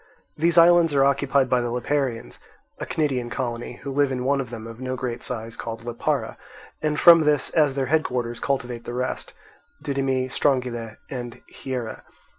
These 0.35 0.57
islands 0.57 0.95
are 0.95 1.05
occupied 1.05 1.47
by 1.47 1.61
the 1.61 1.67
Liparaeans, 1.69 2.39
a 2.79 2.87
Cnidian 2.87 3.29
colony, 3.29 3.73
who 3.83 3.91
live 3.91 4.11
in 4.11 4.25
one 4.25 4.41
of 4.41 4.49
them 4.49 4.65
of 4.65 4.81
no 4.81 4.95
great 4.95 5.21
size 5.21 5.55
called 5.55 5.81
Lipara; 5.85 6.37
and 6.81 6.99
from 6.99 7.21
this 7.21 7.51
as 7.51 7.75
their 7.75 7.85
headquarters 7.85 8.39
cultivate 8.39 8.85
the 8.85 8.95
rest, 8.95 9.33
Didyme, 9.83 10.25
Strongyle, 10.31 10.97
and 11.11 11.43
Hiera. 11.47 12.03